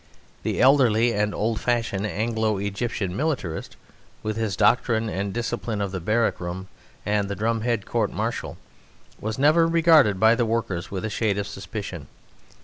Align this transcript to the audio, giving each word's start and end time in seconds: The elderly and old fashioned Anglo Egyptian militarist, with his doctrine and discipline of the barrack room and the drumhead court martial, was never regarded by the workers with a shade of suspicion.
The 0.41 0.59
elderly 0.59 1.13
and 1.13 1.31
old 1.31 1.59
fashioned 1.59 2.07
Anglo 2.07 2.57
Egyptian 2.57 3.15
militarist, 3.15 3.75
with 4.23 4.35
his 4.35 4.55
doctrine 4.55 5.09
and 5.09 5.31
discipline 5.31 5.79
of 5.79 5.91
the 5.91 5.99
barrack 5.99 6.39
room 6.39 6.69
and 7.05 7.29
the 7.29 7.35
drumhead 7.35 7.85
court 7.85 8.11
martial, 8.11 8.57
was 9.19 9.37
never 9.37 9.67
regarded 9.67 10.19
by 10.19 10.33
the 10.33 10.43
workers 10.43 10.89
with 10.89 11.05
a 11.05 11.11
shade 11.11 11.37
of 11.37 11.45
suspicion. 11.45 12.07